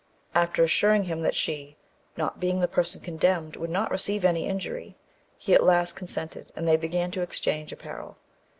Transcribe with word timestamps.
After 0.33 0.63
assuring 0.63 1.03
him 1.03 1.21
that 1.21 1.35
she, 1.35 1.77
not 2.17 2.39
being 2.39 2.59
the 2.59 2.67
person 2.67 3.01
condemned, 3.01 3.55
would 3.55 3.69
not 3.69 3.91
receive 3.91 4.25
any 4.25 4.47
injury, 4.47 4.97
he 5.37 5.53
at 5.53 5.61
last 5.63 5.91
consented, 5.95 6.51
and 6.55 6.67
they 6.67 6.75
began 6.75 7.11
to 7.11 7.21
exchange 7.21 7.71
apparel. 7.71 8.17